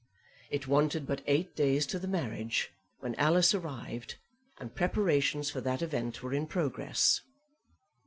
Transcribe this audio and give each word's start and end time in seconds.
It 0.49 0.65
wanted 0.67 1.05
but 1.05 1.21
eight 1.27 1.55
days 1.55 1.85
to 1.85 1.99
the 1.99 2.07
marriage 2.07 2.73
when 3.01 3.13
Alice 3.19 3.53
arrived, 3.53 4.15
and 4.57 4.73
preparations 4.73 5.51
for 5.51 5.61
that 5.61 5.83
event 5.83 6.23
were 6.23 6.33
in 6.33 6.47
progress. 6.47 7.21